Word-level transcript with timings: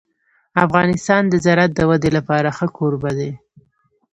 افغانستان 0.65 1.21
د 1.29 1.33
زراعت 1.45 1.71
د 1.75 1.79
ودې 1.89 2.09
لپاره 2.17 2.49
ښه 2.57 2.67
کوربه 2.77 3.11
دی. 3.19 3.31